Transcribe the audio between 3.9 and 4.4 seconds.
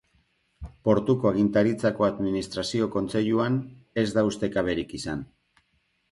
ez da